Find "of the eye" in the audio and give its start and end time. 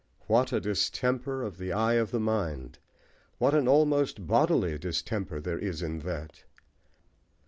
1.43-1.93